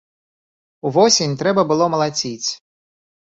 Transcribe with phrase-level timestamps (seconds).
[0.89, 2.49] Увосень трэба было малаціць.